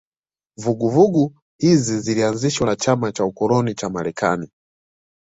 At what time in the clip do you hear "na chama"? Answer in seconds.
2.67-3.11